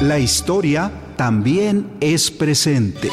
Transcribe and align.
La 0.00 0.18
historia 0.18 0.92
también 1.16 1.90
es 2.00 2.30
presente. 2.30 3.08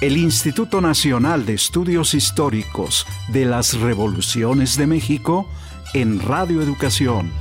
El 0.00 0.16
Instituto 0.16 0.80
Nacional 0.80 1.44
de 1.44 1.54
Estudios 1.54 2.14
Históricos 2.14 3.08
de 3.26 3.44
las 3.44 3.74
Revoluciones 3.74 4.76
de 4.76 4.86
México 4.86 5.48
en 5.94 6.20
Radio 6.20 6.62
Educación 6.62 7.32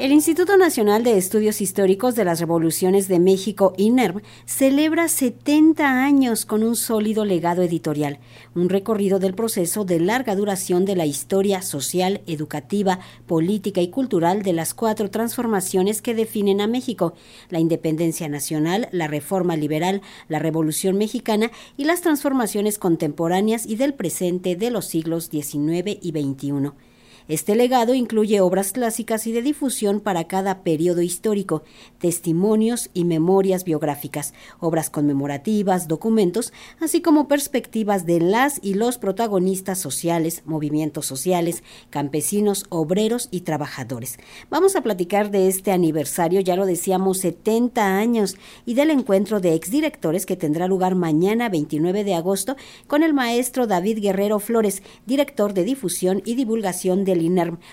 El 0.00 0.12
Instituto 0.12 0.56
Nacional 0.56 1.04
de 1.04 1.18
Estudios 1.18 1.60
Históricos 1.60 2.14
de 2.14 2.24
las 2.24 2.40
Revoluciones 2.40 3.06
de 3.06 3.18
México, 3.18 3.74
INERV, 3.76 4.22
celebra 4.46 5.08
70 5.08 6.02
años 6.02 6.46
con 6.46 6.62
un 6.62 6.74
sólido 6.74 7.26
legado 7.26 7.62
editorial, 7.62 8.18
un 8.54 8.70
recorrido 8.70 9.18
del 9.18 9.34
proceso 9.34 9.84
de 9.84 10.00
larga 10.00 10.34
duración 10.36 10.86
de 10.86 10.96
la 10.96 11.04
historia 11.04 11.60
social, 11.60 12.22
educativa, 12.26 13.00
política 13.26 13.82
y 13.82 13.90
cultural 13.90 14.42
de 14.42 14.54
las 14.54 14.72
cuatro 14.72 15.10
transformaciones 15.10 16.00
que 16.00 16.14
definen 16.14 16.62
a 16.62 16.66
México, 16.66 17.12
la 17.50 17.60
independencia 17.60 18.26
nacional, 18.26 18.88
la 18.92 19.06
reforma 19.06 19.54
liberal, 19.54 20.00
la 20.28 20.38
revolución 20.38 20.96
mexicana 20.96 21.50
y 21.76 21.84
las 21.84 22.00
transformaciones 22.00 22.78
contemporáneas 22.78 23.66
y 23.66 23.76
del 23.76 23.92
presente 23.92 24.56
de 24.56 24.70
los 24.70 24.86
siglos 24.86 25.28
XIX 25.28 25.98
y 26.00 26.10
XXI. 26.12 26.89
Este 27.30 27.54
legado 27.54 27.94
incluye 27.94 28.40
obras 28.40 28.72
clásicas 28.72 29.28
y 29.28 29.30
de 29.30 29.40
difusión 29.40 30.00
para 30.00 30.24
cada 30.24 30.64
periodo 30.64 31.00
histórico, 31.00 31.62
testimonios 32.00 32.90
y 32.92 33.04
memorias 33.04 33.62
biográficas, 33.62 34.34
obras 34.58 34.90
conmemorativas, 34.90 35.86
documentos, 35.86 36.52
así 36.80 37.02
como 37.02 37.28
perspectivas 37.28 38.04
de 38.04 38.18
las 38.18 38.58
y 38.64 38.74
los 38.74 38.98
protagonistas 38.98 39.78
sociales, 39.78 40.42
movimientos 40.44 41.06
sociales, 41.06 41.62
campesinos, 41.88 42.64
obreros 42.68 43.28
y 43.30 43.42
trabajadores. 43.42 44.18
Vamos 44.50 44.74
a 44.74 44.82
platicar 44.82 45.30
de 45.30 45.46
este 45.46 45.70
aniversario, 45.70 46.40
ya 46.40 46.56
lo 46.56 46.66
decíamos, 46.66 47.18
70 47.18 47.96
años, 47.96 48.38
y 48.66 48.74
del 48.74 48.90
encuentro 48.90 49.38
de 49.38 49.54
exdirectores 49.54 50.26
que 50.26 50.34
tendrá 50.34 50.66
lugar 50.66 50.96
mañana 50.96 51.48
29 51.48 52.02
de 52.02 52.14
agosto 52.14 52.56
con 52.88 53.04
el 53.04 53.14
maestro 53.14 53.68
David 53.68 54.00
Guerrero 54.00 54.40
Flores, 54.40 54.82
director 55.06 55.54
de 55.54 55.62
difusión 55.62 56.22
y 56.24 56.34
divulgación 56.34 57.04
del 57.04 57.19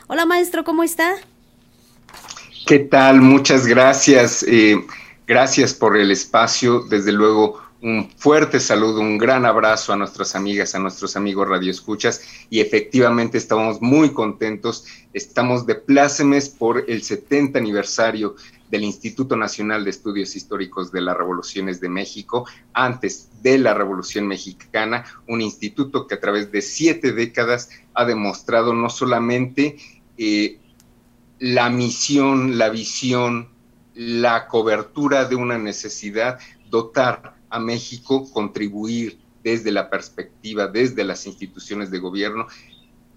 Hola 0.08 0.26
maestro, 0.26 0.64
¿cómo 0.66 0.84
está? 0.84 1.16
¿Qué 2.66 2.80
tal? 2.80 3.22
Muchas 3.22 3.66
gracias. 3.66 4.44
Eh, 4.44 4.76
gracias 5.26 5.73
por 5.73 5.95
el 5.95 6.12
espacio. 6.12 6.81
Desde 6.81 7.14
luego, 7.14 7.62
un 7.81 8.09
fuerte 8.18 8.59
saludo, 8.59 9.00
un 9.00 9.18
gran 9.18 9.45
abrazo 9.45 9.94
a 9.94 9.95
nuestras 9.95 10.36
amigas, 10.36 10.75
a 10.75 10.80
nuestros 10.80 11.16
amigos 11.16 11.48
radioescuchas 11.48 12.22
y 12.50 12.59
efectivamente 12.59 13.38
estamos 13.38 13.81
muy 13.81 14.12
contentos, 14.12 14.86
estamos 15.14 15.66
de 15.66 15.75
plácemes 15.75 16.50
por 16.50 16.84
el 16.90 17.03
70 17.03 17.58
aniversario 17.58 18.36
del 18.70 18.84
Instituto 18.84 19.36
Nacional 19.36 19.84
de 19.84 19.92
Estudios 19.92 20.36
Históricos 20.36 20.92
de 20.92 21.02
las 21.02 21.18
Revoluciones 21.18 21.80
de 21.80 21.90
México, 21.90 22.48
antes 22.74 23.30
de 23.42 23.58
la 23.58 23.74
Revolución 23.74 24.28
Mexicana, 24.28 25.06
un 25.28 25.42
instituto 25.42 26.08
que 26.08 26.16
a 26.16 26.20
través 26.20 26.52
de 26.52 26.62
siete 26.62 27.14
décadas 27.14 27.70
ha 27.94 28.06
demostrado 28.06 28.74
no 28.74 28.90
solamente 28.90 29.78
eh, 30.18 30.59
la 31.40 31.70
misión, 31.70 32.58
la 32.58 32.70
visión, 32.70 33.50
la 33.94 34.48
cobertura 34.48 35.26
de 35.26 35.36
una 35.36 35.58
necesidad, 35.58 36.40
dotar 36.70 37.36
a 37.50 37.59
México, 37.59 38.30
contribuir 38.31 39.20
desde 39.44 39.72
la 39.72 39.90
perspectiva, 39.90 40.68
desde 40.68 41.04
las 41.04 41.26
instituciones 41.26 41.90
de 41.90 42.00
gobierno, 42.00 42.48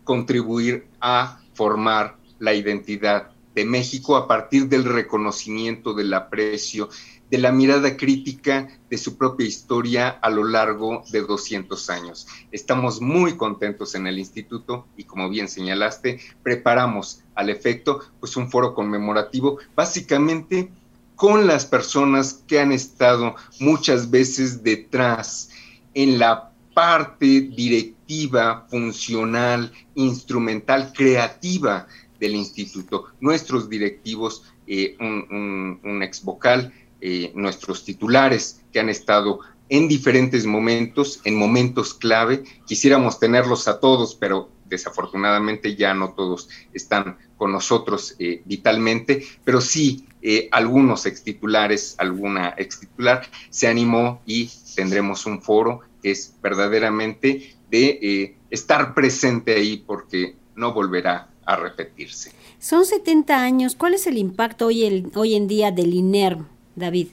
contribuir 0.04 0.86
a 1.00 1.40
formar 1.54 2.16
la 2.38 2.54
identidad 2.54 3.32
de 3.54 3.64
México 3.64 4.16
a 4.16 4.28
partir 4.28 4.68
del 4.68 4.84
reconocimiento, 4.84 5.94
del 5.94 6.14
aprecio, 6.14 6.88
de 7.30 7.38
la 7.38 7.52
mirada 7.52 7.96
crítica 7.96 8.68
de 8.88 8.98
su 8.98 9.16
propia 9.16 9.46
historia 9.46 10.08
a 10.08 10.30
lo 10.30 10.44
largo 10.44 11.04
de 11.12 11.22
200 11.22 11.90
años. 11.90 12.26
Estamos 12.50 13.00
muy 13.00 13.36
contentos 13.36 13.94
en 13.94 14.06
el 14.08 14.18
instituto 14.18 14.86
y 14.96 15.04
como 15.04 15.28
bien 15.28 15.48
señalaste, 15.48 16.20
preparamos 16.42 17.22
al 17.34 17.48
efecto 17.48 18.00
pues 18.18 18.36
un 18.36 18.50
foro 18.50 18.74
conmemorativo 18.74 19.58
básicamente 19.76 20.70
con 21.14 21.46
las 21.46 21.66
personas 21.66 22.42
que 22.48 22.60
han 22.60 22.72
estado 22.72 23.36
muchas 23.60 24.10
veces 24.10 24.64
detrás 24.64 25.50
en 25.94 26.18
la 26.18 26.50
parte 26.74 27.26
directiva, 27.26 28.66
funcional, 28.70 29.72
instrumental, 29.94 30.92
creativa 30.96 31.86
del 32.20 32.36
instituto, 32.36 33.06
nuestros 33.18 33.68
directivos, 33.68 34.44
eh, 34.66 34.96
un, 35.00 36.02
ex 36.02 36.22
vocal, 36.22 36.72
eh, 37.00 37.32
nuestros 37.34 37.84
titulares 37.84 38.60
que 38.72 38.78
han 38.78 38.90
estado 38.90 39.40
en 39.70 39.88
diferentes 39.88 40.44
momentos, 40.44 41.20
en 41.24 41.34
momentos 41.34 41.94
clave. 41.94 42.44
Quisiéramos 42.66 43.18
tenerlos 43.18 43.66
a 43.66 43.80
todos, 43.80 44.14
pero 44.14 44.50
desafortunadamente 44.66 45.74
ya 45.74 45.94
no 45.94 46.10
todos 46.12 46.48
están 46.72 47.16
con 47.36 47.50
nosotros 47.50 48.14
eh, 48.18 48.42
vitalmente, 48.44 49.24
pero 49.42 49.60
sí 49.60 50.06
algunos 50.50 51.06
ex 51.06 51.24
titulares, 51.24 51.94
alguna 51.96 52.54
ex 52.58 52.80
titular 52.80 53.22
se 53.48 53.68
animó 53.68 54.20
y 54.26 54.50
tendremos 54.76 55.24
un 55.24 55.40
foro 55.40 55.80
que 56.02 56.10
es 56.10 56.34
verdaderamente 56.42 57.56
de 57.70 58.36
estar 58.50 58.92
presente 58.92 59.54
ahí 59.54 59.78
porque 59.78 60.36
no 60.56 60.74
volverá 60.74 61.29
a 61.46 61.56
repetirse. 61.56 62.32
Son 62.58 62.84
70 62.84 63.42
años. 63.42 63.74
¿Cuál 63.74 63.94
es 63.94 64.06
el 64.06 64.18
impacto 64.18 64.66
hoy, 64.66 65.10
hoy 65.14 65.34
en 65.34 65.48
día 65.48 65.70
del 65.70 65.94
INERM, 65.94 66.46
David? 66.76 67.08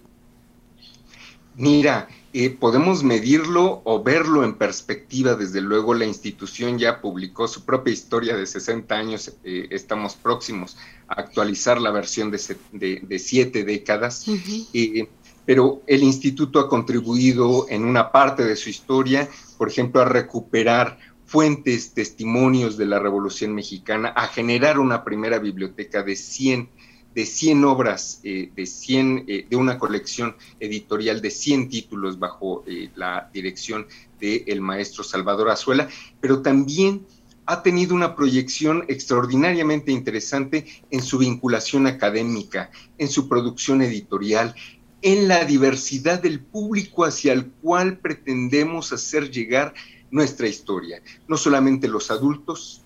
Mira, 1.55 2.07
eh, 2.33 2.51
podemos 2.51 3.03
medirlo 3.03 3.81
o 3.83 4.03
verlo 4.03 4.43
en 4.43 4.55
perspectiva. 4.59 5.33
Desde 5.33 5.59
luego, 5.59 5.95
la 5.95 6.05
institución 6.05 6.77
ya 6.77 7.01
publicó 7.01 7.47
su 7.47 7.65
propia 7.65 7.93
historia 7.93 8.37
de 8.37 8.45
60 8.45 8.93
años. 8.93 9.33
Eh, 9.43 9.67
estamos 9.71 10.15
próximos 10.15 10.77
a 11.07 11.19
actualizar 11.21 11.81
la 11.81 11.89
versión 11.89 12.29
de, 12.29 13.19
siete 13.19 13.63
décadas. 13.63 14.25
Eh, 14.73 15.09
pero 15.47 15.81
el 15.87 16.03
instituto 16.03 16.59
ha 16.59 16.69
contribuido 16.69 17.65
en 17.69 17.85
una 17.85 18.11
parte 18.11 18.43
de 18.43 18.55
su 18.55 18.69
historia, 18.69 19.27
por 19.57 19.69
ejemplo, 19.69 20.01
a 20.01 20.05
recuperar 20.05 20.99
fuentes, 21.27 21.93
testimonios 21.93 22.77
de 22.77 22.85
la 22.85 22.99
Revolución 22.99 23.53
Mexicana, 23.53 24.09
a 24.15 24.27
generar 24.27 24.79
una 24.79 25.03
primera 25.03 25.39
biblioteca 25.39 26.01
de 26.01 26.15
100, 26.15 26.69
de 27.13 27.25
100 27.25 27.65
obras, 27.65 28.21
eh, 28.23 28.49
de, 28.55 28.65
100, 28.65 29.25
eh, 29.27 29.45
de 29.49 29.55
una 29.57 29.77
colección 29.77 30.37
editorial 30.59 31.21
de 31.21 31.29
100 31.29 31.69
títulos 31.69 32.17
bajo 32.17 32.63
eh, 32.65 32.89
la 32.95 33.29
dirección 33.33 33.87
del 34.21 34.61
maestro 34.61 35.03
Salvador 35.03 35.49
Azuela, 35.49 35.89
pero 36.21 36.41
también 36.41 37.05
ha 37.45 37.61
tenido 37.61 37.93
una 37.93 38.15
proyección 38.15 38.85
extraordinariamente 38.87 39.91
interesante 39.91 40.65
en 40.91 41.01
su 41.01 41.17
vinculación 41.17 41.87
académica, 41.87 42.71
en 42.97 43.09
su 43.09 43.27
producción 43.27 43.81
editorial, 43.81 44.55
en 45.01 45.27
la 45.27 45.45
diversidad 45.45 46.21
del 46.21 46.39
público 46.39 47.05
hacia 47.05 47.33
el 47.33 47.47
cual 47.47 47.99
pretendemos 47.99 48.91
hacer 48.93 49.29
llegar 49.29 49.73
nuestra 50.11 50.47
historia. 50.47 51.01
No 51.27 51.37
solamente 51.37 51.87
los 51.87 52.11
adultos, 52.11 52.81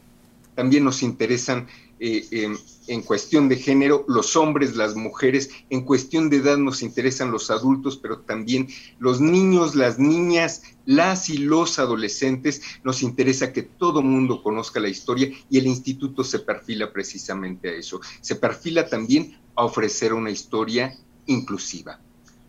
también 0.55 0.83
nos 0.83 1.01
interesan 1.01 1.67
eh, 1.99 2.55
en 2.87 3.01
cuestión 3.03 3.47
de 3.47 3.57
género 3.57 4.05
los 4.07 4.35
hombres, 4.35 4.75
las 4.75 4.95
mujeres, 4.95 5.51
en 5.69 5.81
cuestión 5.81 6.29
de 6.29 6.37
edad 6.37 6.57
nos 6.57 6.81
interesan 6.81 7.31
los 7.31 7.51
adultos, 7.51 7.97
pero 7.97 8.19
también 8.19 8.67
los 8.99 9.21
niños, 9.21 9.75
las 9.75 9.99
niñas, 9.99 10.63
las 10.85 11.29
y 11.29 11.37
los 11.37 11.79
adolescentes, 11.79 12.61
nos 12.83 13.03
interesa 13.03 13.53
que 13.53 13.61
todo 13.61 14.01
mundo 14.01 14.41
conozca 14.41 14.79
la 14.79 14.89
historia 14.89 15.31
y 15.49 15.59
el 15.59 15.67
instituto 15.67 16.23
se 16.23 16.39
perfila 16.39 16.91
precisamente 16.91 17.69
a 17.69 17.73
eso. 17.73 18.01
Se 18.19 18.35
perfila 18.35 18.89
también 18.89 19.39
a 19.55 19.63
ofrecer 19.63 20.13
una 20.13 20.31
historia 20.31 20.97
inclusiva 21.27 21.99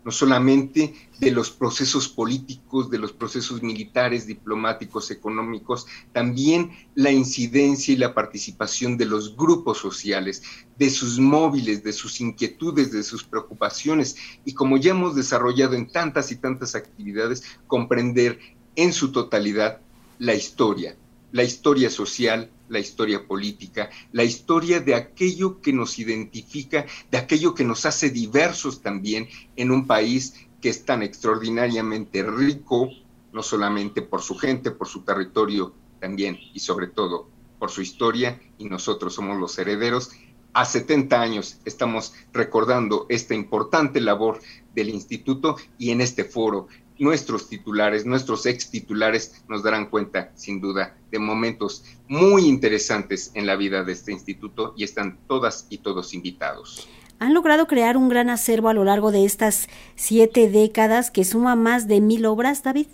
no 0.04 0.10
solamente 0.10 0.94
de 1.20 1.30
los 1.30 1.50
procesos 1.50 2.08
políticos, 2.08 2.90
de 2.90 2.98
los 2.98 3.12
procesos 3.12 3.62
militares, 3.62 4.26
diplomáticos, 4.26 5.10
económicos, 5.10 5.86
también 6.12 6.72
la 6.94 7.10
incidencia 7.10 7.94
y 7.94 7.96
la 7.96 8.14
participación 8.14 8.96
de 8.96 9.06
los 9.06 9.36
grupos 9.36 9.78
sociales, 9.78 10.42
de 10.78 10.90
sus 10.90 11.18
móviles, 11.18 11.84
de 11.84 11.92
sus 11.92 12.20
inquietudes, 12.20 12.90
de 12.90 13.02
sus 13.02 13.22
preocupaciones, 13.22 14.16
y 14.44 14.54
como 14.54 14.76
ya 14.76 14.90
hemos 14.90 15.14
desarrollado 15.14 15.74
en 15.74 15.88
tantas 15.88 16.32
y 16.32 16.36
tantas 16.36 16.74
actividades, 16.74 17.44
comprender 17.66 18.38
en 18.74 18.92
su 18.92 19.12
totalidad 19.12 19.80
la 20.18 20.34
historia, 20.34 20.96
la 21.32 21.42
historia 21.42 21.90
social, 21.90 22.50
la 22.68 22.78
historia 22.78 23.26
política, 23.26 23.90
la 24.12 24.24
historia 24.24 24.80
de 24.80 24.94
aquello 24.94 25.60
que 25.60 25.72
nos 25.72 25.98
identifica, 25.98 26.86
de 27.10 27.18
aquello 27.18 27.54
que 27.54 27.64
nos 27.64 27.84
hace 27.86 28.10
diversos 28.10 28.82
también 28.82 29.28
en 29.56 29.70
un 29.70 29.86
país 29.86 30.34
que 30.60 30.68
es 30.68 30.84
tan 30.84 31.02
extraordinariamente 31.02 32.22
rico, 32.22 32.88
no 33.32 33.42
solamente 33.42 34.02
por 34.02 34.22
su 34.22 34.36
gente, 34.36 34.70
por 34.70 34.86
su 34.86 35.02
territorio 35.02 35.74
también 36.00 36.38
y 36.54 36.60
sobre 36.60 36.86
todo 36.86 37.28
por 37.58 37.70
su 37.70 37.82
historia 37.82 38.40
y 38.58 38.66
nosotros 38.66 39.14
somos 39.14 39.38
los 39.38 39.58
herederos. 39.58 40.10
A 40.52 40.66
70 40.66 41.20
años 41.20 41.58
estamos 41.64 42.12
recordando 42.32 43.06
esta 43.08 43.34
importante 43.34 44.00
labor 44.00 44.40
del 44.74 44.90
instituto 44.90 45.56
y 45.78 45.90
en 45.90 46.00
este 46.02 46.24
foro 46.24 46.68
nuestros 46.98 47.48
titulares, 47.48 48.06
nuestros 48.06 48.46
ex 48.46 48.70
titulares 48.70 49.42
nos 49.48 49.62
darán 49.62 49.90
cuenta, 49.90 50.32
sin 50.34 50.60
duda, 50.60 50.96
de 51.10 51.18
momentos 51.18 51.84
muy 52.08 52.46
interesantes 52.46 53.30
en 53.34 53.46
la 53.46 53.56
vida 53.56 53.84
de 53.84 53.92
este 53.92 54.12
instituto 54.12 54.74
y 54.76 54.84
están 54.84 55.18
todas 55.26 55.66
y 55.68 55.78
todos 55.78 56.14
invitados. 56.14 56.88
Han 57.18 57.34
logrado 57.34 57.66
crear 57.66 57.96
un 57.96 58.08
gran 58.08 58.30
acervo 58.30 58.68
a 58.68 58.74
lo 58.74 58.84
largo 58.84 59.12
de 59.12 59.24
estas 59.24 59.68
siete 59.94 60.50
décadas 60.50 61.10
que 61.10 61.24
suma 61.24 61.54
más 61.54 61.86
de 61.86 62.00
mil 62.00 62.26
obras, 62.26 62.62
David. 62.62 62.88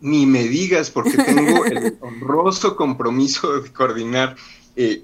Ni 0.00 0.26
me 0.26 0.44
digas, 0.44 0.90
porque 0.90 1.16
tengo 1.16 1.64
el 1.66 1.98
honroso 2.00 2.76
compromiso 2.76 3.60
de 3.60 3.72
coordinar 3.72 4.36
eh, 4.76 5.02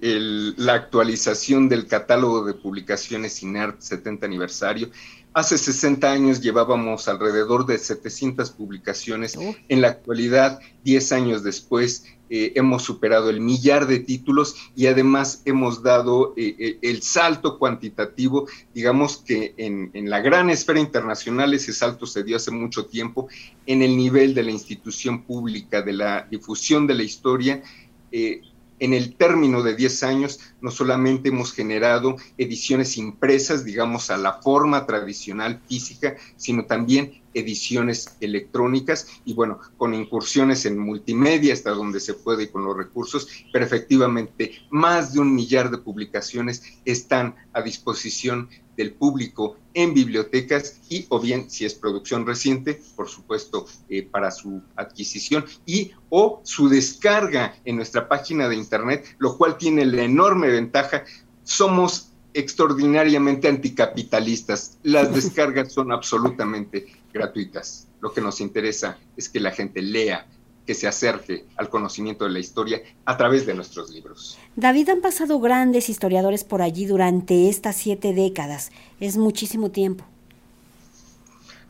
la 0.57 0.75
actualización 0.75 1.69
del 1.69 1.87
catálogo 1.87 2.45
de 2.45 2.55
publicaciones 2.55 3.43
INERT 3.43 3.81
70 3.81 4.27
aniversario 4.27 4.91
Hace 5.33 5.59
60 5.59 6.11
años 6.11 6.41
llevábamos 6.41 7.07
alrededor 7.07 7.65
de 7.65 7.79
700 7.79 8.51
publicaciones. 8.51 9.39
En 9.69 9.81
la 9.81 9.89
actualidad, 9.89 10.59
10 10.83 11.13
años 11.13 11.45
después, 11.45 12.05
eh, 12.31 12.53
hemos 12.57 12.83
superado 12.83 13.31
el 13.31 13.41
millar 13.41 13.87
de 13.87 14.01
títulos 14.01 14.57
y 14.75 14.87
además 14.87 15.43
hemos 15.45 15.85
dado 15.85 16.35
eh, 16.37 16.57
eh, 16.59 16.79
el 16.83 17.03
salto 17.03 17.61
cuantitativo. 17.61 18.49
Digamos 18.75 19.19
que 19.19 19.55
en, 19.57 19.93
en, 19.95 20.11
la 20.11 20.21
gran 20.21 20.51
esfera 20.51 20.81
internacional 20.81 21.55
ese 21.55 21.73
salto 21.73 22.07
se 22.07 22.25
dio 22.25 22.37
hace 22.37 22.51
mucho 22.51 22.87
tiempo. 22.87 23.29
En 23.67 23.83
el 23.83 23.97
nivel 23.97 24.35
de 24.35 24.43
la 24.43 24.51
institución 24.51 25.23
pública, 25.23 25.81
de 25.83 25.93
la 25.93 26.27
difusión 26.29 26.89
de 26.89 26.95
la 26.95 27.05
historia, 27.05 27.63
en 28.81 28.95
el 28.95 29.15
término 29.15 29.63
de 29.63 29.77
10 29.77 30.03
años, 30.03 30.41
no 30.61 30.71
solamente 30.71 31.29
hemos 31.29 31.53
generado 31.53 32.17
ediciones 32.39 32.97
impresas, 32.97 33.65
digamos, 33.65 34.11
a 34.11 34.17
la 34.17 34.35
forma 34.35 34.87
tradicional 34.87 35.61
física, 35.69 36.17
sino 36.37 36.65
también 36.65 37.23
ediciones 37.35 38.17
electrónicas 38.21 39.07
y 39.25 39.35
bueno, 39.35 39.61
con 39.77 39.95
incursiones 39.95 40.67
en 40.67 40.79
multimedia 40.79 41.53
hasta 41.53 41.71
donde 41.71 42.01
se 42.01 42.15
puede 42.15 42.45
y 42.45 42.49
con 42.49 42.65
los 42.65 42.77
recursos, 42.77 43.29
pero 43.53 43.65
efectivamente 43.65 44.53
más 44.71 45.13
de 45.13 45.21
un 45.21 45.35
millar 45.35 45.71
de 45.71 45.79
publicaciones 45.79 46.63
están 46.85 47.35
a 47.53 47.63
disposición 47.63 48.49
del 48.77 48.93
público 48.95 49.57
en 49.75 49.93
bibliotecas 49.93 50.81
y 50.89 51.07
o 51.11 51.21
bien 51.21 51.51
si 51.51 51.65
es 51.65 51.75
producción 51.75 52.27
reciente, 52.27 52.81
por 52.97 53.09
supuesto, 53.09 53.67
eh, 53.89 54.03
para 54.03 54.31
su 54.31 54.63
adquisición 54.77 55.45
y 55.67 55.93
o 56.09 56.41
su 56.45 56.69
descarga 56.69 57.55
en 57.65 57.77
nuestra 57.77 58.09
página 58.09 58.49
de 58.49 58.57
internet, 58.57 59.05
lo 59.19 59.37
cual 59.37 59.59
tiene 59.59 59.85
la 59.85 60.03
enorme 60.03 60.49
ventaja, 60.49 61.05
somos 61.45 62.13
extraordinariamente 62.35 63.49
anticapitalistas. 63.49 64.79
Las 64.83 65.15
descargas 65.15 65.73
son 65.73 65.93
absolutamente 65.93 66.87
gratuitas. 67.13 67.89
Lo 68.01 68.13
que 68.13 68.21
nos 68.21 68.41
interesa 68.41 68.99
es 69.17 69.29
que 69.29 69.41
la 69.41 69.51
gente 69.51 69.83
lea, 69.83 70.27
que 70.67 70.75
se 70.75 70.87
acerque 70.87 71.47
al 71.57 71.69
conocimiento 71.69 72.25
de 72.25 72.31
la 72.31 72.39
historia 72.39 72.81
a 73.05 73.17
través 73.17 73.47
de 73.47 73.55
nuestros 73.55 73.91
libros. 73.91 74.39
David, 74.57 74.91
han 74.91 75.01
pasado 75.01 75.41
grandes 75.41 75.89
historiadores 75.89 76.45
por 76.45 76.63
allí 76.63 76.87
durante 76.87 77.49
estas 77.49 77.77
siete 77.77 78.13
décadas. 78.13 78.71
Es 79.01 79.17
muchísimo 79.17 79.71
tiempo. 79.71 80.05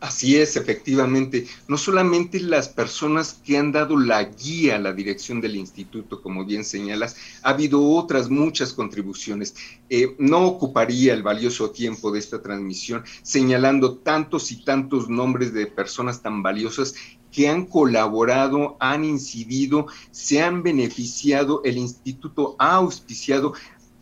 Así 0.01 0.39
es, 0.39 0.57
efectivamente. 0.57 1.47
No 1.69 1.77
solamente 1.77 2.41
las 2.41 2.71
personas 2.71 3.35
que 3.45 3.59
han 3.59 3.71
dado 3.71 3.99
la 3.99 4.25
guía 4.25 4.77
a 4.77 4.79
la 4.79 4.95
dirección 4.95 5.43
del 5.43 5.57
instituto, 5.57 6.23
como 6.23 6.47
bien 6.47 6.65
señalas, 6.65 7.17
ha 7.43 7.51
habido 7.51 7.87
otras 7.87 8.31
muchas 8.31 8.73
contribuciones. 8.73 9.55
Eh, 9.91 10.17
no 10.19 10.47
ocuparía 10.47 11.13
el 11.13 11.23
valioso 11.23 11.71
tiempo 11.71 12.11
de 12.11 12.19
esta 12.19 12.41
transmisión 12.41 13.05
señalando 13.23 13.99
tantos 13.99 14.51
y 14.53 14.65
tantos 14.65 15.11
nombres 15.11 15.53
de 15.53 15.67
personas 15.67 16.23
tan 16.23 16.43
valiosas 16.43 16.95
que 17.31 17.51
han 17.51 17.67
colaborado, 17.67 18.79
han 18.81 19.05
incidido, 19.05 19.87
se 20.11 20.43
han 20.43 20.63
beneficiado, 20.63 21.61
el 21.63 21.77
instituto 21.77 22.57
ha 22.59 22.77
auspiciado 22.77 23.53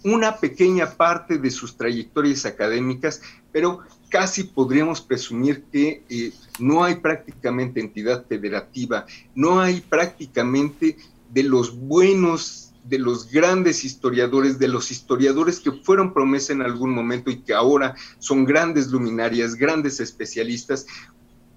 una 0.05 0.37
pequeña 0.37 0.91
parte 0.91 1.39
de 1.39 1.51
sus 1.51 1.77
trayectorias 1.77 2.47
académicas, 2.47 3.21
pero 3.53 3.81
casi 4.09 4.45
podríamos 4.45 5.01
presumir 5.01 5.65
que 5.73 6.05
eh, 6.09 6.33
no 6.59 6.85
hay 6.85 6.97
prácticamente 6.97 7.81
entidad 7.81 8.25
federativa, 8.27 9.07
no 9.35 9.61
hay 9.61 9.81
prácticamente 9.81 10.97
de 11.31 11.43
los 11.43 11.77
buenos 11.77 12.65
de 12.85 12.99
los 12.99 13.31
grandes 13.31 13.85
historiadores, 13.85 14.59
de 14.59 14.69
los 14.69 14.91
historiadores 14.91 15.61
que 15.61 15.73
fueron 15.73 16.15
promesa 16.15 16.55
en 16.55 16.63
algún 16.63 16.91
momento 16.91 17.31
y 17.31 17.41
que 17.41 17.53
ahora 17.53 17.95
son 18.19 18.47
grandes 18.47 18.89
luminarias, 18.89 19.57
grandes 19.57 20.01
especialistas, 20.01 20.87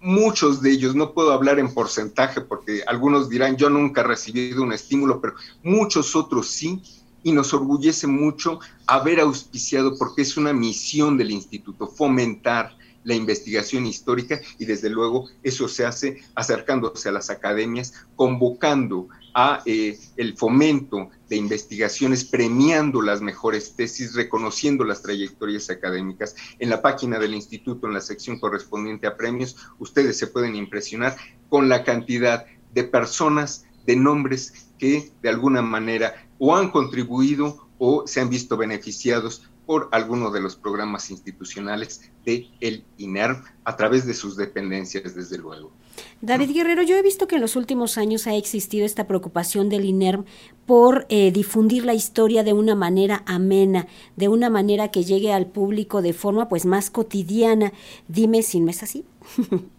muchos 0.02 0.62
de 0.62 0.72
ellos, 0.72 0.96
no 0.96 1.14
puedo 1.14 1.32
hablar 1.32 1.60
en 1.60 1.74
porcentaje 1.74 2.42
porque 2.42 2.84
algunos 2.86 3.30
dirán 3.30 3.56
yo 3.56 3.70
nunca 3.70 4.02
he 4.02 4.04
recibido 4.04 4.64
un 4.64 4.74
estímulo, 4.74 5.22
pero 5.22 5.36
muchos 5.64 6.16
otros 6.16 6.50
sí, 6.50 6.82
y 7.24 7.32
nos 7.32 7.54
orgullece 7.54 8.08
mucho 8.08 8.60
haber 8.88 9.20
auspiciado, 9.20 9.98
porque 9.98 10.24
es 10.24 10.38
una 10.38 10.54
misión 10.54 11.18
del 11.18 11.32
instituto, 11.32 11.88
fomentar 11.88 12.78
la 13.04 13.16
investigación 13.16 13.86
histórica 13.86 14.40
y 14.60 14.66
desde 14.66 14.90
luego 14.90 15.30
eso 15.44 15.68
se 15.68 15.86
hace 15.86 16.22
acercándose 16.36 17.10
a 17.10 17.12
las 17.12 17.30
academias, 17.30 17.94
convocando 18.16 19.08
a 19.34 19.62
eh, 19.66 19.98
el 20.18 20.38
fomento 20.38 21.10
de 21.30 21.38
investigaciones, 21.38 22.26
premiando 22.26 23.02
las 23.02 23.22
mejores 23.22 23.76
tesis, 23.76 24.14
reconociendo 24.14 24.84
las 24.84 25.02
trayectorias 25.02 25.70
académicas. 25.70 26.36
En 26.60 26.70
la 26.70 26.82
página 26.82 27.18
del 27.18 27.34
instituto, 27.34 27.88
en 27.88 27.94
la 27.94 28.02
sección 28.02 28.40
correspondiente 28.40 29.08
a 29.08 29.16
premios, 29.16 29.56
ustedes 29.80 30.18
se 30.18 30.28
pueden 30.28 30.56
impresionar 30.56 31.16
con 31.50 31.70
la 31.70 31.84
cantidad 31.84 32.46
de 32.74 32.84
personas, 32.84 33.66
de 33.86 33.96
nombres 33.96 34.68
que 34.78 35.12
de 35.22 35.30
alguna 35.30 35.62
manera 35.62 36.14
o 36.44 36.56
han 36.56 36.72
contribuido 36.72 37.68
o 37.78 38.08
se 38.08 38.20
han 38.20 38.30
visto 38.30 38.58
beneficiados 38.58 39.44
por 39.68 39.90
alguno 39.92 40.32
de 40.32 40.42
los 40.42 40.56
programas 40.56 41.12
institucionales 41.12 42.10
de 42.26 42.48
el 42.62 42.84
INERM 42.98 43.44
a 43.64 43.78
través 43.78 44.08
de 44.08 44.16
sus 44.16 44.36
dependencias, 44.38 45.14
desde 45.16 45.38
luego. 45.38 45.72
David 46.20 46.52
Guerrero, 46.52 46.82
yo 46.82 46.98
he 46.98 47.04
visto 47.04 47.28
que 47.28 47.36
en 47.36 47.42
los 47.42 47.56
últimos 47.56 48.00
años 48.00 48.26
ha 48.26 48.34
existido 48.36 48.88
esta 48.88 49.06
preocupación 49.06 49.70
del 49.70 49.86
INERM 49.86 50.26
por 50.66 51.06
eh, 51.10 51.32
difundir 51.32 51.86
la 51.86 51.94
historia 51.94 52.44
de 52.44 52.54
una 52.54 52.74
manera 52.74 53.22
amena, 53.28 53.86
de 54.16 54.28
una 54.28 54.50
manera 54.50 54.90
que 54.90 55.04
llegue 55.04 55.32
al 55.32 55.46
público 55.46 56.02
de 56.02 56.14
forma 56.14 56.50
pues 56.50 56.66
más 56.66 56.90
cotidiana. 56.90 57.72
Dime 58.08 58.42
si 58.42 58.60
no 58.62 58.72
es 58.72 58.82
así. 58.82 59.06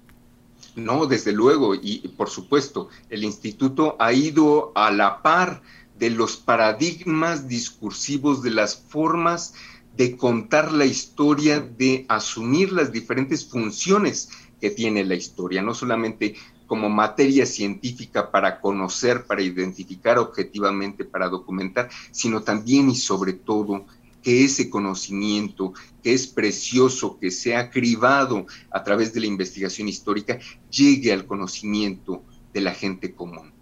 no, 0.76 1.06
desde 1.06 1.32
luego, 1.32 1.74
y 1.74 2.06
por 2.16 2.30
supuesto, 2.30 2.88
el 3.10 3.24
instituto 3.24 3.96
ha 3.98 4.12
ido 4.12 4.70
a 4.76 4.92
la 4.92 5.22
par 5.22 5.60
de 6.02 6.10
los 6.10 6.36
paradigmas 6.36 7.46
discursivos, 7.46 8.42
de 8.42 8.50
las 8.50 8.74
formas 8.74 9.54
de 9.96 10.16
contar 10.16 10.72
la 10.72 10.84
historia, 10.84 11.60
de 11.60 12.06
asumir 12.08 12.72
las 12.72 12.90
diferentes 12.90 13.48
funciones 13.48 14.28
que 14.60 14.70
tiene 14.70 15.04
la 15.04 15.14
historia, 15.14 15.62
no 15.62 15.74
solamente 15.74 16.34
como 16.66 16.88
materia 16.88 17.46
científica 17.46 18.32
para 18.32 18.60
conocer, 18.60 19.26
para 19.26 19.42
identificar 19.42 20.18
objetivamente, 20.18 21.04
para 21.04 21.28
documentar, 21.28 21.88
sino 22.10 22.42
también 22.42 22.90
y 22.90 22.96
sobre 22.96 23.34
todo 23.34 23.86
que 24.24 24.42
ese 24.42 24.70
conocimiento, 24.70 25.72
que 26.02 26.14
es 26.14 26.26
precioso, 26.26 27.16
que 27.20 27.30
se 27.30 27.54
ha 27.54 27.70
cribado 27.70 28.46
a 28.72 28.82
través 28.82 29.14
de 29.14 29.20
la 29.20 29.26
investigación 29.26 29.86
histórica, 29.86 30.40
llegue 30.68 31.12
al 31.12 31.26
conocimiento 31.26 32.24
de 32.52 32.60
la 32.60 32.74
gente 32.74 33.14
común. 33.14 33.52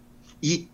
Y 0.40 0.70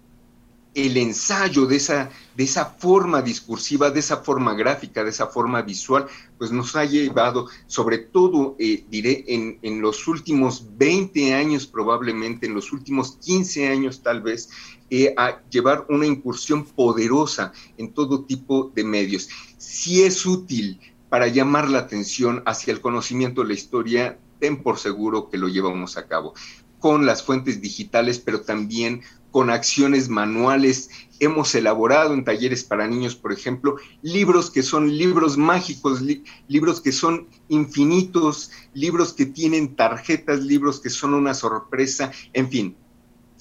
el 0.77 0.99
ensayo 0.99 1.65
de 1.65 1.77
esa, 1.77 2.11
de 2.37 2.45
esa 2.45 2.67
forma 2.67 3.23
discursiva, 3.23 3.91
de 3.91 4.01
esa 4.01 4.19
forma 4.19 4.53
gráfica, 4.53 5.03
de 5.03 5.09
esa 5.09 5.27
forma 5.27 5.63
visual, 5.63 6.07
pues 6.37 6.53
nos 6.53 6.77
ha 6.77 6.85
llevado, 6.85 7.49
sobre 7.67 7.97
todo, 7.97 8.57
eh, 8.59 8.85
diré, 8.91 9.25
en, 9.27 9.59
en, 9.63 9.81
los 9.81 10.07
últimos 10.07 10.67
20 10.77 11.33
años 11.33 11.67
probablemente, 11.67 12.45
en 12.45 12.53
los 12.53 12.73
últimos 12.73 13.17
15 13.25 13.69
años 13.69 14.03
tal 14.03 14.21
vez, 14.21 14.51
eh, 14.91 15.15
a 15.17 15.41
llevar 15.49 15.87
una 15.89 16.05
incursión 16.05 16.67
poderosa 16.67 17.53
en 17.79 17.95
todo 17.95 18.25
tipo 18.25 18.71
de 18.75 18.85
medios. 18.85 19.31
Si 19.57 20.03
es 20.03 20.27
útil 20.27 20.79
para 21.09 21.29
llamar 21.29 21.71
la 21.71 21.79
atención 21.79 22.43
hacia 22.45 22.75
el 22.75 22.83
conocimiento 22.83 23.41
de 23.41 23.49
la 23.49 23.55
historia, 23.55 24.19
ten 24.41 24.63
por 24.63 24.79
seguro 24.79 25.31
que 25.31 25.39
lo 25.39 25.49
llevamos 25.49 25.97
a 25.97 26.07
cabo 26.07 26.35
con 26.79 27.07
las 27.07 27.23
fuentes 27.23 27.61
digitales, 27.61 28.19
pero 28.19 28.43
también 28.43 29.03
con 29.37 29.51
acciones 29.51 30.09
manuales. 30.09 30.89
Hemos 31.21 31.55
elaborado 31.55 32.15
en 32.15 32.25
talleres 32.25 32.65
para 32.65 32.89
niños, 32.89 33.15
por 33.15 33.35
ejemplo, 33.35 33.77
libros 34.01 34.51
que 34.51 34.63
son 34.63 34.97
libros 34.97 35.37
mágicos, 35.37 36.01
libros 36.49 36.81
que 36.81 36.91
son 36.91 37.29
infinitos, 37.51 38.51
libros 38.73 39.13
que 39.13 39.27
tienen 39.27 39.77
tarjetas, 39.77 40.41
libros 40.41 40.81
que 40.81 40.89
son 40.89 41.13
una 41.13 41.35
sorpresa, 41.35 42.13
en 42.33 42.49
fin. 42.49 42.77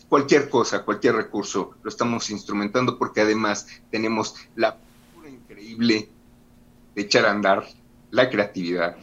cualquier 0.09 0.49
cosa, 0.49 0.83
cualquier 0.83 1.15
recurso, 1.15 1.75
lo 1.81 1.89
estamos 1.89 2.29
instrumentando 2.29 2.97
porque 2.99 3.21
además 3.21 3.65
tenemos 3.89 4.35
la 4.57 4.77
increíble 5.25 6.09
de 6.93 7.01
echar 7.03 7.25
a 7.25 7.31
andar 7.31 7.69
la 8.11 8.29
creatividad 8.29 8.97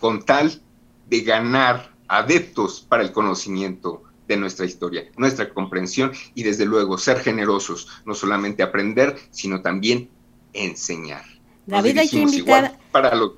con 0.00 0.22
tal 0.24 0.62
de 1.10 1.20
ganar 1.20 1.92
adeptos 2.08 2.80
para 2.80 3.02
el 3.02 3.12
conocimiento 3.12 4.07
de 4.28 4.36
nuestra 4.36 4.66
historia, 4.66 5.06
nuestra 5.16 5.52
comprensión 5.52 6.12
y 6.34 6.44
desde 6.44 6.66
luego 6.66 6.98
ser 6.98 7.18
generosos, 7.18 7.88
no 8.04 8.14
solamente 8.14 8.62
aprender, 8.62 9.18
sino 9.30 9.62
también 9.62 10.08
enseñar. 10.52 11.24
David, 11.66 11.98
hay 11.98 12.08
que 12.08 12.20
invitar 12.20 12.78
para 12.92 13.14
los 13.14 13.32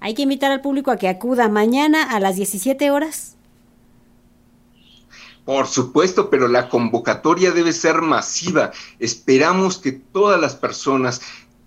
Hay 0.00 0.14
que 0.14 0.22
invitar 0.22 0.52
al 0.52 0.60
público 0.60 0.90
a 0.90 0.96
que 0.96 1.08
acuda 1.08 1.48
mañana 1.48 2.02
a 2.14 2.20
las 2.20 2.36
17 2.36 2.90
horas. 2.90 3.36
Por 5.44 5.68
supuesto, 5.68 6.28
pero 6.28 6.48
la 6.48 6.68
convocatoria 6.68 7.52
debe 7.52 7.72
ser 7.72 8.02
masiva. 8.02 8.72
Esperamos 8.98 9.78
que 9.78 9.92
todas 9.92 10.40
las 10.40 10.56
personas 10.56 11.20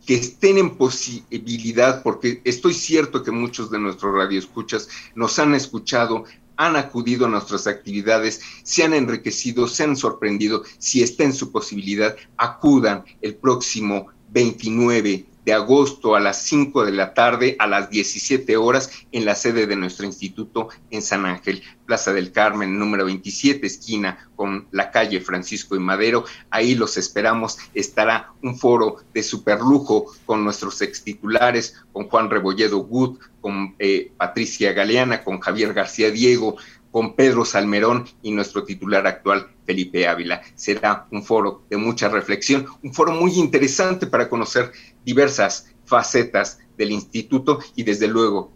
que 0.05 0.15
estén 0.15 0.57
en 0.57 0.71
posibilidad, 0.71 2.01
porque 2.01 2.41
estoy 2.43 2.73
cierto 2.73 3.23
que 3.23 3.31
muchos 3.31 3.69
de 3.69 3.79
nuestros 3.79 4.15
radioescuchas 4.15 4.89
nos 5.15 5.37
han 5.37 5.53
escuchado, 5.53 6.25
han 6.59 6.75
acudido 6.75 7.25
a 7.25 7.29
nuestras 7.29 7.67
actividades, 7.67 8.41
se 8.63 8.83
han 8.83 8.93
enriquecido, 8.93 9.65
se 9.65 9.85
han 9.85 9.95
sorprendido, 9.95 10.63
si 10.77 11.01
está 11.01 11.23
en 11.23 11.33
su 11.33 11.53
posibilidad, 11.53 12.17
acudan 12.35 13.05
el 13.21 13.35
próximo 13.35 14.07
29 14.31 15.28
de 15.45 15.53
agosto 15.53 16.15
a 16.15 16.19
las 16.19 16.41
5 16.43 16.85
de 16.85 16.91
la 16.91 17.13
tarde 17.13 17.55
a 17.59 17.67
las 17.67 17.89
17 17.89 18.57
horas 18.57 18.91
en 19.11 19.25
la 19.25 19.35
sede 19.35 19.67
de 19.67 19.75
nuestro 19.75 20.05
instituto 20.05 20.69
en 20.91 21.01
San 21.01 21.25
Ángel, 21.25 21.63
Plaza 21.85 22.13
del 22.13 22.31
Carmen, 22.31 22.77
número 22.77 23.05
27, 23.05 23.65
esquina 23.65 24.29
con 24.35 24.67
la 24.71 24.91
calle 24.91 25.21
Francisco 25.21 25.75
y 25.75 25.79
Madero. 25.79 26.23
Ahí 26.49 26.75
los 26.75 26.97
esperamos. 26.97 27.57
Estará 27.73 28.31
un 28.43 28.57
foro 28.57 28.97
de 29.13 29.23
superlujo 29.23 30.13
con 30.25 30.43
nuestros 30.43 30.81
extitulares, 30.81 31.75
con 31.91 32.07
Juan 32.07 32.29
Rebolledo 32.29 32.79
Wood, 32.79 33.17
con 33.41 33.75
eh, 33.79 34.11
Patricia 34.17 34.73
Galeana, 34.73 35.23
con 35.23 35.39
Javier 35.39 35.73
García 35.73 36.11
Diego, 36.11 36.57
con 36.91 37.15
Pedro 37.15 37.45
Salmerón 37.45 38.05
y 38.21 38.31
nuestro 38.31 38.63
titular 38.63 39.05
actual, 39.05 39.47
Felipe 39.65 40.07
Ávila. 40.07 40.41
Será 40.55 41.07
un 41.11 41.23
foro 41.23 41.63
de 41.69 41.77
mucha 41.77 42.09
reflexión, 42.09 42.65
un 42.83 42.93
foro 42.93 43.11
muy 43.11 43.33
interesante 43.33 44.07
para 44.07 44.29
conocer 44.29 44.71
diversas 45.05 45.71
facetas 45.85 46.59
del 46.77 46.91
instituto 46.91 47.59
y 47.75 47.83
desde 47.83 48.07
luego 48.07 48.51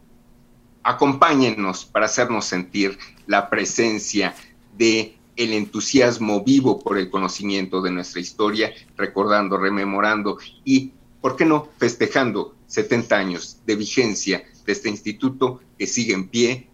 acompáñennos 0.83 1.85
para 1.85 2.05
hacernos 2.05 2.45
sentir 2.45 2.97
la 3.25 3.49
presencia 3.49 4.35
de 4.77 5.15
el 5.35 5.53
entusiasmo 5.53 6.43
vivo 6.43 6.79
por 6.79 6.97
el 6.97 7.09
conocimiento 7.09 7.81
de 7.81 7.91
nuestra 7.91 8.21
historia, 8.21 8.71
recordando, 8.97 9.57
rememorando 9.57 10.37
y, 10.63 10.91
¿por 11.21 11.35
qué 11.35 11.45
no?, 11.45 11.69
festejando 11.77 12.55
70 12.67 13.15
años 13.15 13.57
de 13.65 13.75
vigencia 13.75 14.43
de 14.65 14.71
este 14.71 14.89
instituto 14.89 15.61
que 15.77 15.87
sigue 15.87 16.13
en 16.13 16.27
pie 16.27 16.67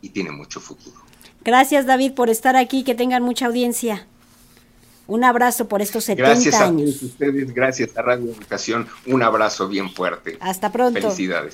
y 0.00 0.10
tiene 0.10 0.30
mucho 0.30 0.60
futuro. 0.60 1.03
Gracias 1.44 1.86
David 1.86 2.12
por 2.12 2.30
estar 2.30 2.56
aquí, 2.56 2.84
que 2.84 2.94
tengan 2.94 3.22
mucha 3.22 3.46
audiencia. 3.46 4.06
Un 5.06 5.22
abrazo 5.22 5.68
por 5.68 5.82
estos 5.82 6.04
70 6.04 6.28
gracias 6.28 6.54
años. 6.54 6.90
Gracias 6.90 7.02
a 7.02 7.06
ustedes, 7.06 7.54
gracias 7.54 7.96
a 7.96 8.02
Radio 8.02 8.30
Educación. 8.30 8.88
Un 9.06 9.22
abrazo 9.22 9.68
bien 9.68 9.90
fuerte. 9.90 10.38
Hasta 10.40 10.72
pronto. 10.72 10.98
Felicidades. 10.98 11.52